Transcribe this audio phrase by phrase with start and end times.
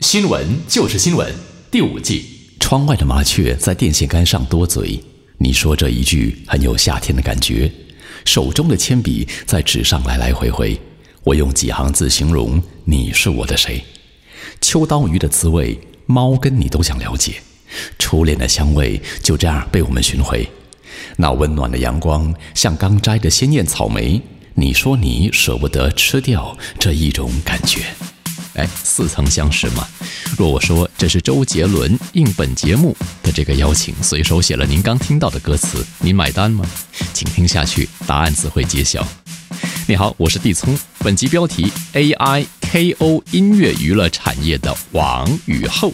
[0.00, 1.30] 新闻就是新闻，
[1.70, 2.24] 第五季。
[2.58, 4.98] 窗外的麻雀在电线杆上多嘴。
[5.36, 7.70] 你说这一句很有夏天的感觉。
[8.24, 10.80] 手中的铅笔在纸上来来回回。
[11.22, 13.84] 我用几行字形容你是我的谁？
[14.62, 17.34] 秋刀鱼的滋味，猫跟你都想了解。
[17.98, 20.48] 初恋的香味就这样被我们寻回。
[21.18, 24.20] 那温暖的阳光像刚摘的鲜艳草莓。
[24.54, 27.82] 你说你舍不得吃掉这一种感觉。
[28.54, 29.86] 哎，似曾相识吗？
[30.36, 36.64] 若我说这是周杰伦应本节目的这个邀请，随手写了您刚听到的歌词，您买单吗？
[37.12, 39.06] 请听下去，答案自会揭晓。
[39.86, 40.78] 你好，我是地聪。
[40.98, 45.92] 本集标题：AI KO 音乐娱乐产业的王与后。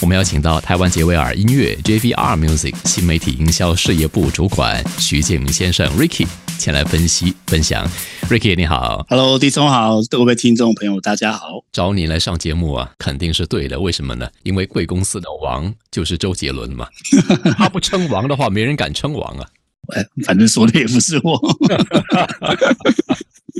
[0.00, 6.26] 我们邀请到台湾杰威尔音乐 JVR Music 新媒体营销事业部主管徐建明先生 Ricky。
[6.62, 7.84] 前来分析分享
[8.30, 14.30] ，Ricky 你好，Hello，迪总好，各位听众朋友大家好，找你来上节目啊，肯定是对的，为什么呢？
[14.44, 16.86] 因为贵公司的王就是周杰伦嘛，
[17.58, 19.48] 他不称王的话，没人敢称王啊。
[19.88, 21.40] 哎，反正说的也不是我。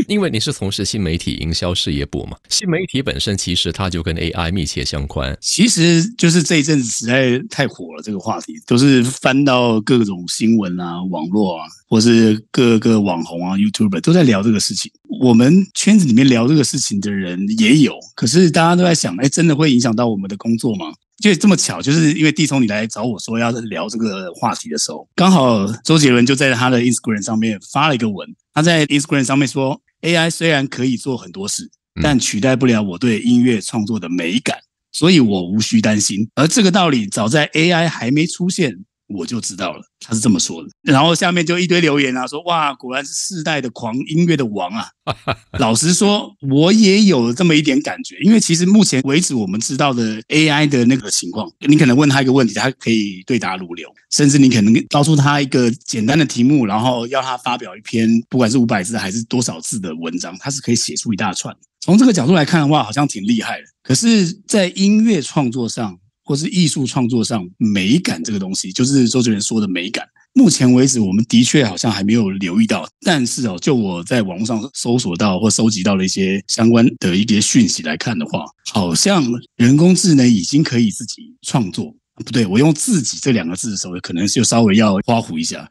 [0.09, 5.37] 因为你是从事新媒体营销事业部嘛，新媒体本身其实它就跟 AI 密切相关。
[5.41, 14.91] 其实就是这一阵子实在太火了，这个话题都是翻到各种新闻啊、网络啊，或是各个网红啊、YouTuber 都在聊这个事情。
[15.21, 20.87] 我们圈子里面聊这个事情的人也有，可是大家都在想，哎，真的会影响到我们的工作吗？
[21.23, 28.29] 就这么巧，就是因为地聪你来找我说要聊这个话题的时候，刚好周杰伦就在他的 Instagram 上面发了一个文。
[28.53, 31.71] 他在 Instagram 上面说：“AI 虽然可以做很多事，
[32.03, 34.59] 但取代不了我对音乐创作的美感，
[34.91, 38.85] 所以我无需担心。”而这个道理早在 AI 还没出现。
[39.15, 40.69] 我就知道了，他是这么说的。
[40.83, 44.89] 然后下面就一堆留言啊，说哇，果然是世代的狂音乐的王啊！
[45.59, 61.55] 老实说，我也有这么一点感觉，因为其实目前为止我们知道的 AI 的那个情况，你可能问他一个问题，他可以对答如流，甚至你可能告诉他一个简单的题目，然后要他发表一篇不管是五百字还是多少字的文章，他是可以写出一大串。
[61.81, 63.65] 从这个角度来看的话，好像挺厉害的。
[63.83, 70.07] 可是，在音乐创作上，或是艺术创作上美感这个东西，就是周杰伦说的美感。
[70.35, 72.89] 目前为止，我们的确好像还没有留意到。
[73.03, 79.23] 但是哦，就我在网络上搜索到或收集到的一些相关的一些讯息来看的话，好像
[79.57, 81.95] 人工智能已经可以自己创作。
[82.15, 85.69] 不对，我用“自己”这两个字的时候，可能就稍微要花胡一下。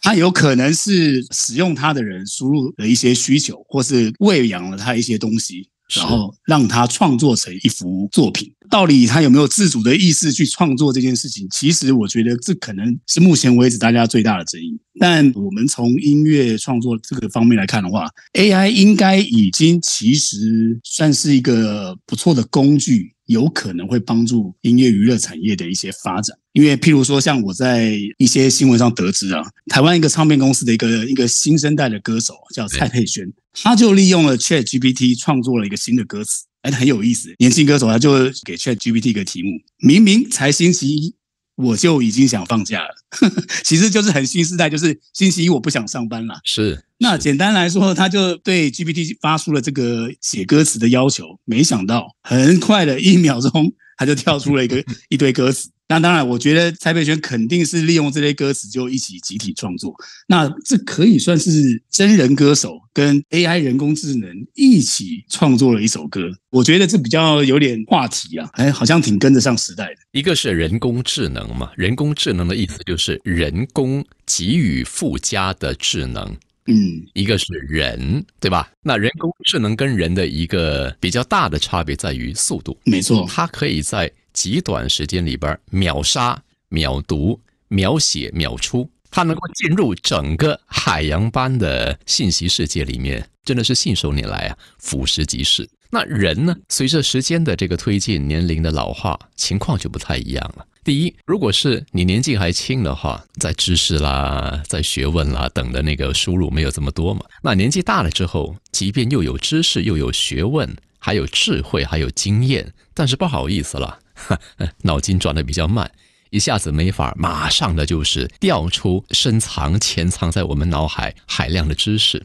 [0.00, 5.68] 它有可能是使用它的人输入了一些需求，或是喂养了它一些东西。
[5.94, 11.46] 然后让他创作成一幅作品，到底他有没有自主的意识去创作这件事情？
[11.50, 14.78] 其实我觉得这可能是目前为止大家最大的争议。
[14.98, 23.12] 但我们从音乐创作这个方面来看的话，AI 应该已经其实算是一个不错的工具。
[23.26, 37.34] 有可能会帮助音乐娱乐产业的一些发展，因为譬如说，像我在一些新闻上得知啊，台湾一个唱片公司的一个一个新生代的歌手叫蔡佩轩，他就利用了 Chat GPT 创作了一个新的歌词，哎，很有意思。
[37.36, 39.50] 年轻歌手他就给 Chat GPT 一个题目，
[39.80, 41.14] 明明才星期一。
[41.56, 42.94] 我就已经想放假了，
[43.64, 46.38] 其实就是很新时代，就是星期一我不想上班了。
[46.44, 55.70] 是，那简单来说，他就对 GPT 发出了这个写歌词的要求，没想到很快的一秒钟，他就跳出了一个 一堆歌词。
[55.88, 59.94] 那当然，我觉得蔡佩轩肯定是利用这些歌词就一起集体创作。
[60.26, 66.22] 那这可以算是真人歌手跟 AI 人工智能一起创作了一首歌。
[66.50, 69.96] 我觉得这比较有点话题啊，哎，好像挺跟得上时代的。
[70.10, 76.36] 一个是人工智能嘛，人工智能的意思就是人工给予附加的智能。
[76.68, 76.74] 嗯，
[77.14, 78.68] 一个是人，对吧？
[78.82, 82.76] 那人工智能跟人的一个比较大的差别在于速度。
[82.82, 95.66] 没错，它可以在极短时间里边秒杀、秒读、秒写、秒出，它能够进入整个海洋般的信息世界里面，真的是信手拈来啊，俯拾即是。
[95.88, 100.66] 那人呢，随着时间的这个推进，年龄的老化，情况就不太一样了。
[100.84, 113.98] 第一，如果是你年纪还轻的话，在知识啦、在学问啦等的那个输入没有这么多嘛，那年纪大了之后，即便又有知识、又有学问、还有智慧、还有经验，但是不好意思了。
[114.82, 115.90] 脑筋转的比较慢，
[116.30, 122.24] 一下子没法马上的就是调出深藏潜藏在我们脑海海量的知识，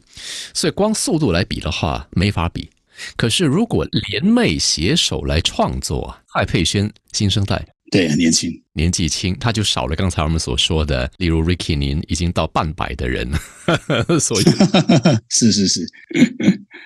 [0.52, 2.70] 所以光速度来比的话没法比。
[3.16, 13.32] 可是如果联袂携手来创作，蔡佩轩新生代，对，很年轻，年纪轻，他就少了刚才我们所说的，例如 Ricky 您已经到半百的人，
[14.20, 14.44] 所以
[15.30, 15.86] 是 是是。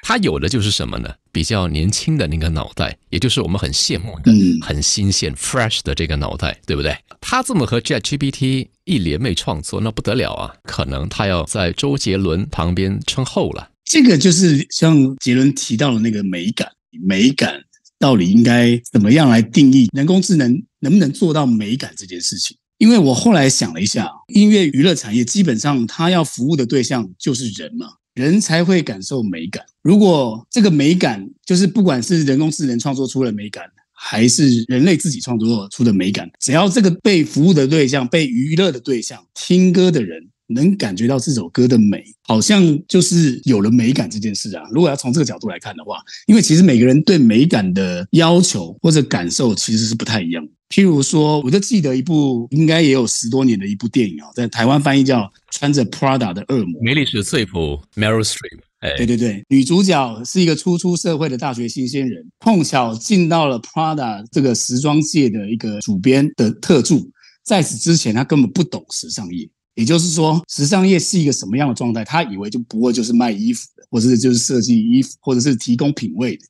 [0.02, 1.12] 他有的就是什么呢？
[1.32, 6.96] 比较年轻的那个脑袋，也就是我们很羡慕的、嗯很新鲜、fresh 的这个脑袋，对不对？
[7.20, 10.54] 他这么和 ChatGPT 一联袂创作，那不得了啊！
[10.62, 13.70] 可能他要在周杰伦旁边称后了。
[13.84, 16.70] 这个就是像杰伦提到的那个美感，
[17.06, 17.60] 美感
[17.98, 19.88] 到底应该怎么样来定义？
[19.92, 22.56] 人工智能能不能做到美感这件事情？
[22.78, 29.62] 因为我后来想了一下，音乐娱乐产业基本上它要服务的对象就是人嘛，人才会感受美感。
[29.82, 44.64] 如果这个美感就是不管是人工智能创作出的美感，还是人类自己创作出的美感，只要这个被服务的对象、被娱乐的对象、听歌的人能感觉到这首歌的美，好像就是有了美感这件事啊。
[44.72, 50.52] 如果要从这个角度来看的话，因为其实每个人对美感的要求或者感受其实是不太一样的。
[50.68, 55.20] 譬如说，我就记得一部应该也有十多年的一部电影啊，在台湾翻译叫
[55.52, 56.80] 《穿着 Prada 的恶魔》。
[56.84, 67.10] 梅丽史翠普 Meryl Streep，哎，对对对，女主角是一个初出社会的大学新鲜人，碰巧进到了 Prada 这个时装界的一个主编的特助。
[67.44, 72.04] 在此之前，她根本不懂时尚业，也就是说，时尚业是一个什么样的状态？
[72.04, 76.44] 他以为就不过就是卖衣服的，或者是就是设计衣服，或者是提供品味的。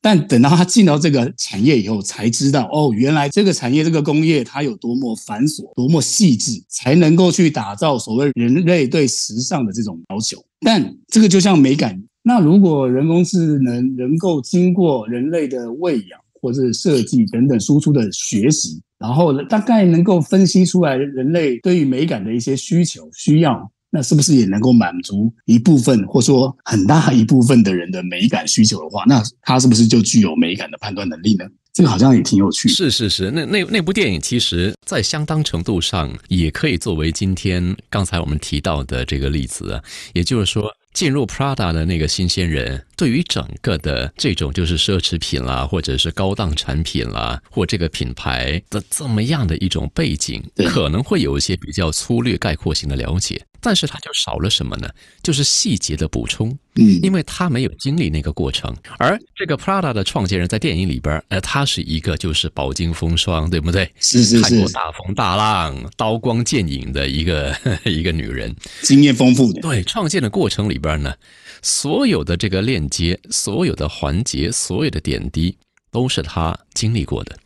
[0.00, 10.40] 但等到他进到这个产业以后，才知道哦，原来这个产业、这个工业它有多么繁琐、多么细致，才能够去打造所谓人类对时尚的这种要求。
[10.60, 23.70] 但这个就像美感，那如果人工智能能够经过人类的喂养或者是设计等等输出的学习，然后大概能够分析出来人类对于美感的一些需求需要。
[23.90, 31.46] 那是不是也能够满足一部分，或说很大一部分的人的美感需求的话，那他是不是就具有美感的判断能力呢？
[31.72, 32.68] 这个好像也挺有趣。
[32.68, 40.70] 是是是，那那那部电影其实，在相当程度上也可以作为今天刚才我们提到的这个例子啊，也就是说。
[40.92, 54.88] 进入 Prada 的那个新鲜人，对于整个的这种就是奢侈品啦，或者是高档产品啦，或这个品牌的这么样的一种背景，可能会有一些比较粗略概括性的了解，但是他就少了什么呢？
[55.22, 56.56] 就是细节的补充。
[56.80, 63.90] 嗯，因为他没有经历那个过程，而这个 Prada 的创建人在电影里边，呃，他是一个就是饱经风霜，对不对？
[63.98, 67.52] 是是看过是，大风大浪、刀光剑影的一个
[67.84, 68.54] 一个女人。
[68.82, 69.60] 经验丰富的。
[69.60, 71.14] 对，创建的过程里边呢，
[71.62, 75.56] 所有的这个链接、所有的环节、所有的点滴，
[75.90, 77.36] 都是他经历过的。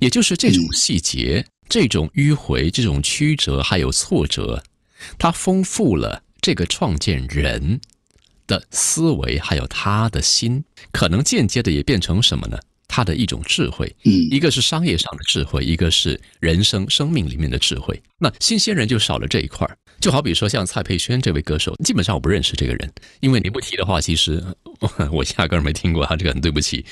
[0.00, 4.62] 也就是这种细节、这种迂回、这种曲折，还有挫折，
[5.18, 7.80] 它丰富了这个创建人
[8.46, 12.58] 的思维，还有他的心，可能间接的也变成什么呢？
[12.90, 18.02] 他的一种智慧，嗯一个是商业上的智慧，一个是人生生命里面的智慧。
[18.16, 22.90] 那新鲜人就少了这一块儿就好比说像蔡佩轩这位歌手，基本上我不认识这个人，
[23.20, 24.42] 因为你不提的话，其实
[25.12, 26.84] 我压根儿没听过他，这个很对不起，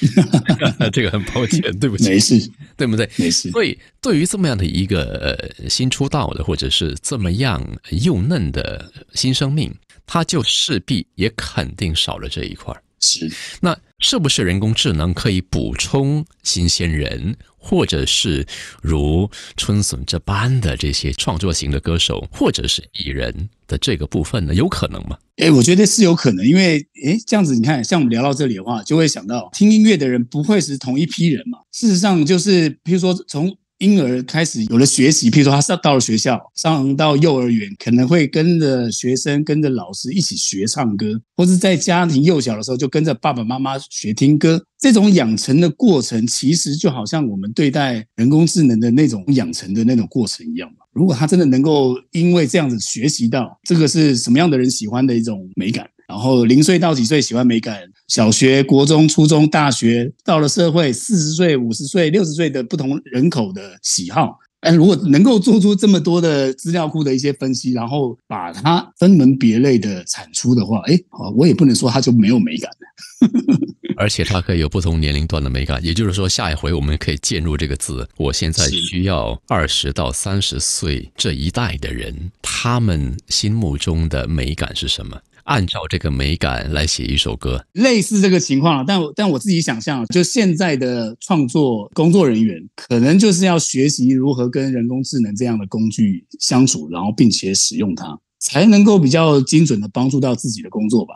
[0.92, 3.08] 这个很抱歉，对不起，没事对不对？
[3.16, 3.50] 没事。
[3.50, 9.72] 所以，对于这么样的一个呃新出道的，或者是这么样幼嫩的新生命，
[10.06, 12.82] 他就势必也肯定少了这一块儿。
[13.00, 13.30] 是
[13.60, 18.46] 那是不是人工智能可以补充新鲜人，或者是
[18.82, 24.54] 如春笋这般的这些创作型的歌手，或者是艺人的这个部分呢？
[24.54, 25.16] 有可能吗？
[25.36, 31.58] 哎，我觉得是有可能，因为哎，这样子你看，像我们聊到这里的话，就会想到听音乐的人不会是同一批人嘛。
[31.72, 44.62] 事实上，就是比如说从婴儿开始有了学习，譬如说他上到了学校，上到幼儿园，可能会跟着学生、跟着老师一起学唱歌，或是在家庭幼小的时候就跟着爸爸妈妈学听歌。
[44.78, 50.70] 这种养成的过程，其实就好像我们对待人工智能的那种养成的那种过程一样。
[50.92, 64.38] 如果他真的能够因为这样子学习到这个是什么样的人喜欢的一种美感，然后零岁到几岁喜欢美感，小学、国中、初中、大学，到了社会，四十岁、五十岁、六十岁的不同人口的喜好。
[64.60, 73.28] 哎，如果能够做出这么多的资料库的一些分析，然后把它分门别类的产出的话，哎，好，我也不能说它就没有美感了。
[73.98, 78.06] 而且它可以有不同年龄段的美感，也就是说，下一回我们可以介入这个字。
[78.16, 85.18] 我现在需要二十到三十岁这一代的人，他们心目中的美感是什么？
[85.46, 101.14] 按照这个美感来写一首歌，类似这个情况，但我但我自己想象，就现在的创作工作人员，可能就是要学习如何跟人工智能这样的工具相处，然后并且使用它，才能够比较精准的帮助到自己的工作吧。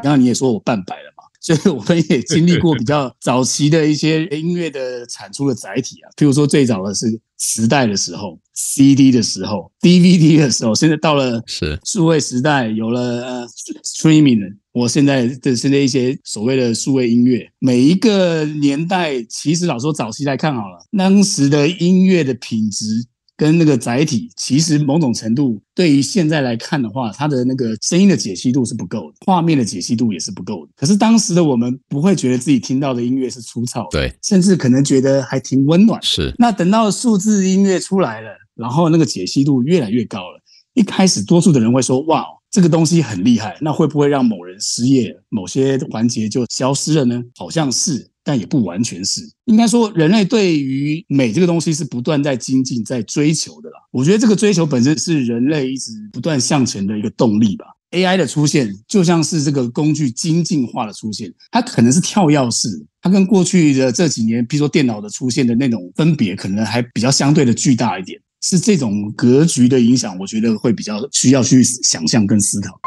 [0.00, 1.07] 刚刚你也说我半白了，
[1.40, 13.48] 所以我们也经历过比 较早期的一些音乐的产出的载体啊，譬如说最早的是磁带的时候、CD 的时候、DVD 的时候，现在到了是数位时代，有了呃
[13.84, 23.06] streaming，我现在的现在一些所谓的数位音乐，每一个年代，其实老说早期来看好了，当时的音乐的品质。
[23.38, 30.72] 跟那个载体，其实某种程度对于现在来看的话，它的那个声音的解析度是不够的，画面的解析度也是不够的。
[30.74, 36.02] 可是当时的我们不会觉得自己听到的音乐是粗糙，对，甚至可能觉得还挺温暖。
[36.02, 36.34] 是。
[36.36, 40.40] 那等到数字音乐出来了，然后那个解析度越来越高了，
[40.74, 47.22] 一开始多数的人会说：“哇，这个东西很厉害。”那会不会让某人失业，某些环节就消失了呢？
[47.36, 48.10] 好像是。
[48.28, 53.76] 但也不完全是，应该说人类对于美这个东西是不断在精进、在追求的啦。
[53.90, 57.64] 我觉得这个追求本身是人类一直不断向前的一个动力吧。
[57.92, 62.68] AI 的出现就像是这个工具精进化的出现，它可能是跳跃式，
[63.00, 68.20] 它跟过去的这几年，比如说电脑的出现的那种分别，可能还比较相对的巨大一点。
[68.40, 72.78] 是这种格局的影响，我觉得会比较需要去想象跟思考。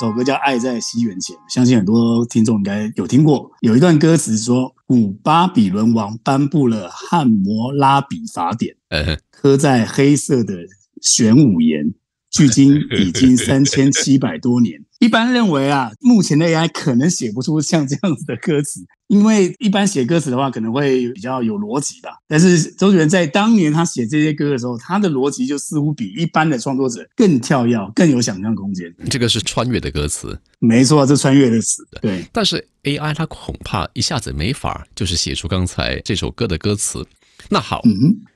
[0.00, 3.50] 这首歌叫《爱在西元前》，相信很多听众应该有听过。
[3.60, 8.74] 有一段歌词说：“古巴比伦王颁布了《汉谟拉比法典》，
[9.30, 10.54] 刻在黑色的
[11.02, 11.92] 玄武岩。”
[12.32, 22.10] 距今已经三千七百多年，一般认为啊，目前的 AI 可能写不出像这样子的歌词，因为一般写歌词的话可能会比较有逻辑吧。
[22.28, 28.94] 但是周杰伦在当年他写这些歌的时候，他的逻辑就似乎比一般的创作者更跳跃，更有想象空间。
[29.08, 31.82] 这个是穿越的歌词，没错，这穿越的词。
[32.02, 37.06] 对，但是 AI 它恐怕一下子没法就是写出刚才这首歌的歌词。
[37.48, 37.82] 那好，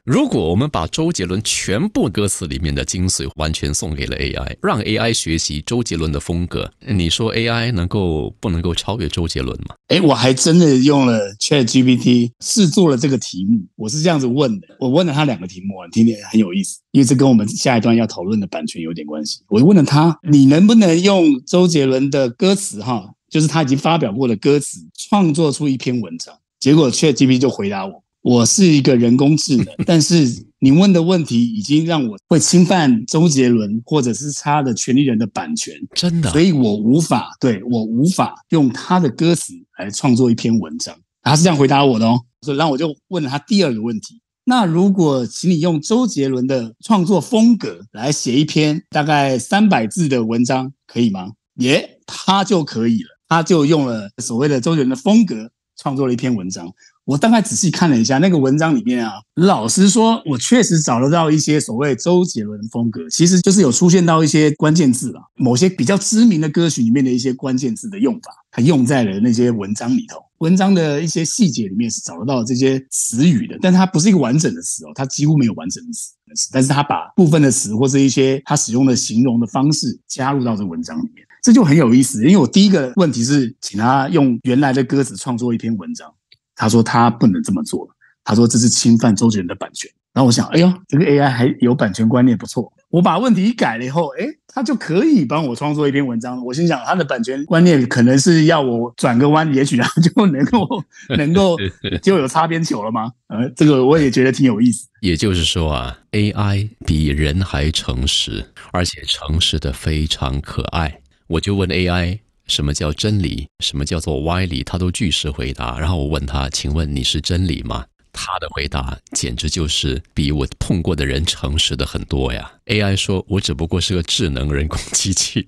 [0.04, 9.74] 如果我们把周杰伦全部歌词里面的精髓完全送给了 AI，让 AI 学习周杰伦的风格，你说 AI 能够不能够超越周杰伦吗？
[9.88, 19.40] 哎，我还真的用了 ChatGPT 试做了这个题目，我是这样子问的，我问了他两个题目，听听很有意思，因为这跟我们下一段要讨论的版权有点关系。
[19.48, 26.34] 我问了他，你能不能用周杰伦的歌词，哈，就是他已经发表过的歌词，创作出一篇文章？
[26.60, 28.03] 结果 ChatGPT 就回答我。
[28.24, 40.96] 我是一个人工智能，但是你问的问题已经让我会侵犯周杰伦或者是他的权利人的版权，真的，所以我无法对我无法用他的歌词来创作一篇文章。
[41.20, 51.32] 他是这样回答我的哦，所以然后我就问了他第二个问题：那如果请你用周杰伦的创作风格来写一篇大概三百字的文章，可以吗？
[51.56, 56.72] 耶，他就可以了，他就用了所谓的周杰伦的风格创作了一篇文章。
[57.04, 70.16] 我大概仔细看了一下那个文章里面啊，老实说，我确实找得到一些所谓周杰伦风格，其实就是有出现到一些关键字啊，某些比较知名的歌曲里面的一些关键字的用法，它用在了那些文章里头。
[70.38, 82.22] 文章的一些细节里面是找得到这些词语的，但它不是一个完整的词哦，它几乎没有完整的词，但是它把部分的词或是一些它使用的形容的方式加入到这文章里面，这就很有意思。
[82.24, 86.10] 因为我第一个问题是请他用原来的歌词创作一篇文章。
[86.56, 87.88] 他说他不能这么做，
[88.22, 89.90] 他说这是侵犯周杰伦的版权。
[90.12, 92.72] 然后我想，哎呦，这个 AI 还有版权观念不错。
[92.88, 96.40] 我把问题改了以后，哎，他就可以帮我创作一篇文章。
[96.44, 100.68] 我心想，他的版权观念可能是要我转个弯，也许他就能够
[101.18, 101.56] 能够
[102.00, 103.10] 就有擦边球了吗？
[103.26, 104.86] 呃，这个我也觉得挺有意思。
[105.00, 111.00] 也就是说啊，AI 比人还诚实，而且诚实的非常可爱。
[111.26, 112.20] 我就问 AI。
[112.46, 113.46] 什么叫真理？
[113.60, 114.62] 什么叫做歪理？
[114.62, 115.78] 他都据实回答。
[115.78, 117.84] 然后我问他：“请问你是真理吗？”
[118.16, 122.48] 他的回答简直就是比我碰过的人诚实的很多呀。
[122.66, 125.44] AI 说：“我只不过是个智能人工机器，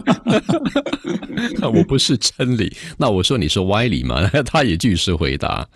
[1.72, 5.66] 我不是真理。”那我说：“你是歪理吗？” 他也据实回答。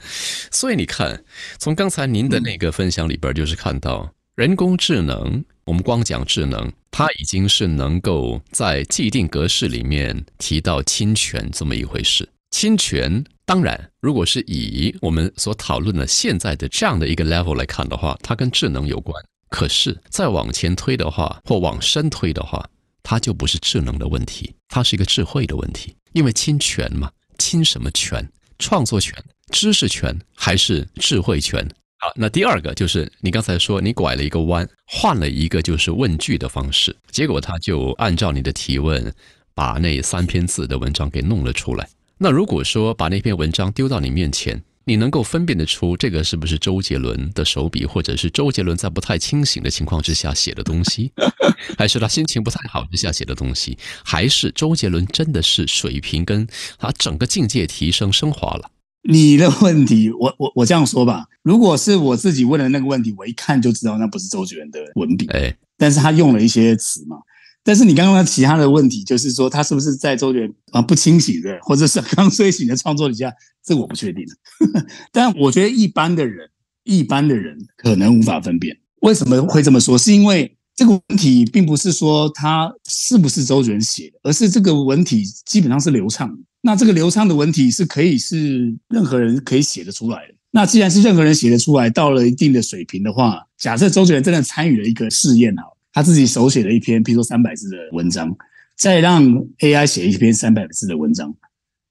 [0.51, 1.25] 所以你看，
[1.59, 5.43] 从刚才您的那个分享里边，就是看到人工智能。
[5.65, 12.29] 我们光讲智能，它已经是能够在既定格式里面提到侵权这么一回事。
[12.51, 19.23] 侵权当然，如果是以我们所讨论的现在的这样的一个 level 来看的话，它跟智能有关。
[19.49, 22.65] 可是再往前推的话，或往深推的话，
[23.03, 25.95] 它就不是智能的问题，它是一个智慧的问题。
[26.13, 28.29] 因为侵权嘛，侵什么权？
[28.59, 29.15] 创作权、
[29.51, 31.67] 知识权还是智慧权？
[32.05, 39.15] 好，那第二个就是你刚才说你拐了一个弯，换了一个就是问句的方式，结果他就按照你的提问，
[39.55, 41.89] 把那三篇字的文章给弄了出来。
[42.19, 51.13] 那如果说把那篇文章丢到你面前，你能够分辨得出这个是不是周杰伦的手笔，或者是周杰伦在不太清醒的情况之下写的东西，
[51.79, 56.45] 还是他心情不太好之下写的东西，还是周杰伦真的是水平跟
[56.81, 58.69] 他整个境界提升升华了？
[59.09, 67.17] 你的问题，我我我这样说吧，如果是我自己问的那个问题，我一看就知道那不是周杰伦的文笔，哎，但是他用了一些词嘛。
[67.65, 73.33] 但是你刚刚其他的问题，就是说他是不是在周杰伦啊不清醒的，或者是刚睡醒的创作底下，
[73.65, 74.25] 这我不确定。
[75.13, 76.49] 但我觉得一般的人，
[76.85, 78.77] 一般的人可能无法分辨。
[79.03, 79.97] 为什么会这么说？
[79.97, 86.37] 是因为这个问题并不是说他是不是周杰伦写的，而是这个文体基本上是流畅。
[86.63, 90.35] 那这个流畅的文体是可以是任何人可以写得出来的。
[90.51, 95.65] 那既然是任何人写得出来，到了一定的水平的话，假设周杰伦真的参与了一个试验哈。
[95.93, 98.35] 他自己手写了一篇，比如说三百字的文章，
[98.77, 99.23] 再让
[99.59, 101.35] AI 写一篇三百字的文章，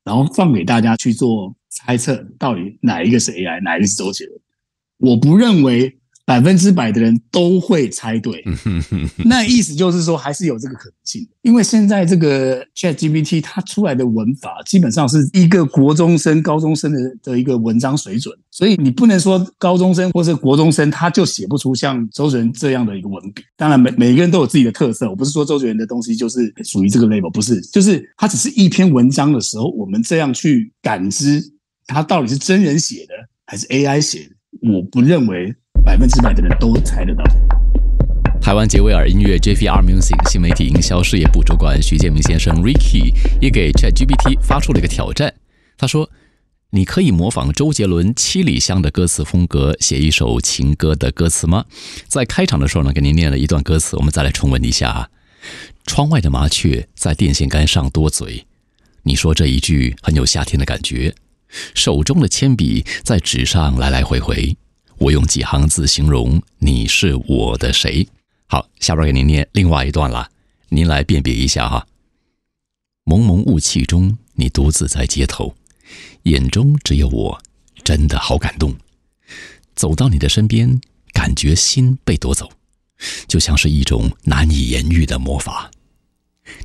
[0.03, 4.39] 然后放给大家去做猜测，到底哪一个是 AI，哪一个是周杰伦？
[4.97, 6.00] 我不认为。
[6.31, 8.41] 百分之百的人都会猜对，
[9.25, 11.27] 那意思就是说还是有这个可能性。
[11.41, 23.43] 因为现在这个 Chat GPT 它出来的文法基本上是一个国中生、高中生的的一个文章水准，所以你不能说高中生或是国中生他就写不出像周杰伦这样的一个文笔。
[23.57, 31.43] 当然，每每个人都有自己的特色，我不是说周杰伦的东西就是属于这个 level，不是，就是他只是一篇文章的时候，我们这样去感知
[31.87, 33.13] 他到底是真人写的
[33.45, 35.53] 还是 AI 写的，我不认为。
[35.91, 37.23] 百分之百的人都猜得到。
[38.41, 45.33] 台湾杰威尔音乐 JVR Music 新媒体营销事业部主管徐建明先生 Ricky 也给 ChatGPT 发出了一个挑战。
[45.77, 46.09] 他说
[46.71, 51.65] ：“你可以模仿周杰伦《七里香》的歌词风格写一首情歌的歌词吗？”
[52.07, 55.09] 在开场的时候呢，给您念了一段歌词，我们再来重温一下。
[55.85, 58.45] 窗外的麻雀在电线杆上多嘴，
[59.03, 61.13] 你说这一句很有夏天的感觉。
[61.75, 64.55] 手中的铅笔在纸上来来回回。
[65.01, 68.07] 我用几行字形容你是我的谁？
[68.45, 70.29] 好，下边给您念另外一段了，
[70.69, 71.87] 您来辨别一下哈。
[73.03, 75.55] 蒙蒙雾气中，你独自在街头，
[76.23, 77.41] 眼中只有我，
[77.83, 78.75] 真的好感动。
[79.73, 80.79] 走到你的身边，
[81.13, 82.51] 感觉心被夺走，
[83.27, 85.71] 就像是一种难以言喻的魔法。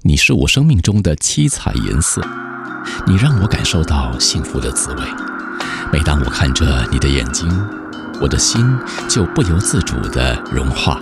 [0.02, 2.20] 你是我生命中的七彩颜色，
[3.06, 5.02] 你让我感受到幸福的滋味。
[5.90, 7.48] 每当我看着你的眼睛。
[8.20, 8.64] 我的心
[9.08, 11.00] 就不由自主地融化。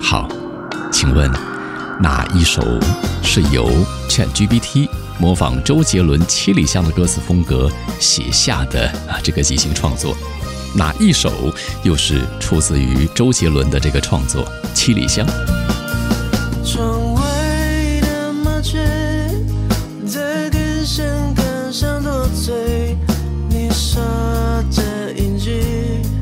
[0.00, 0.28] 好，
[0.90, 1.30] 请问
[2.00, 2.62] 哪一首
[3.22, 3.70] 是由
[4.08, 9.20] ChatGPT 模仿周杰伦《七里香》的歌词风格写下的啊？
[9.22, 10.16] 这个即兴创作，
[10.74, 11.54] 哪一首
[11.84, 15.24] 又是出自于周杰伦的这个创作《七里香》？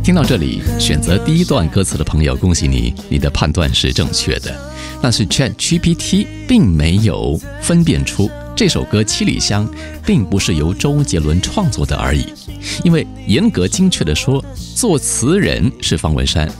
[0.08, 4.58] 听到这里，选择第一段歌词的朋友，恭喜你，你的判断是正确的。
[5.02, 9.68] 但是 Chat GPT 并没有分辨出这首歌《七里香》
[10.06, 12.24] 并不是由周杰伦创作的而已，
[12.82, 14.42] 因为严格精确的说，
[14.74, 16.50] 作词人是方文山，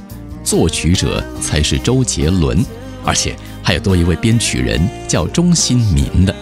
[0.45, 2.63] 作曲者才是周杰伦，
[3.03, 6.37] 而且还有多一位编曲人叫钟新民的。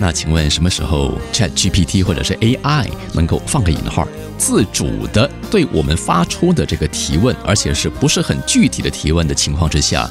[0.00, 4.08] 那请问什么时候 Chat GPT 或者是 AI 能够放个引号，
[4.38, 10.08] 自主的对我们发出的这个提问，而且是不是很具体的提问的情况之下，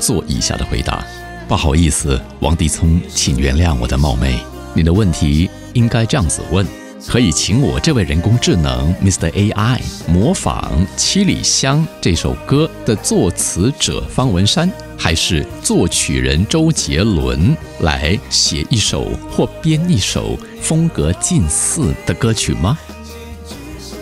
[0.00, 1.02] 做以下的回答？
[1.48, 4.38] 不好意思，王地聪，请原谅我的冒昧，
[4.74, 6.66] 你的问题应该这样子问。
[7.06, 9.30] 可以请我这位人工智能 Mr.
[9.30, 22.76] AI 模仿《七里香》这首歌的作词者方文山，还是作曲人周杰伦来写一首或编一首风格近似的歌曲吗？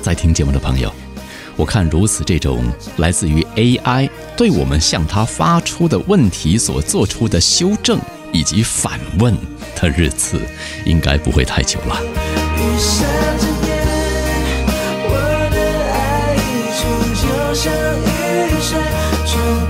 [0.07, 0.89] 在听节目的朋友，
[1.57, 2.63] 我看如此这种
[2.99, 7.99] 来自于 AI 对我们向它发出的问题所做出的修正
[8.31, 9.37] 以及反问
[9.75, 10.41] 的日子
[10.85, 12.01] 应该不会太久了。
[15.09, 15.13] 我
[15.51, 15.59] 的
[15.91, 16.37] 爱
[17.17, 17.73] 就像
[18.07, 18.71] 一扇
[19.27, 19.67] 窗。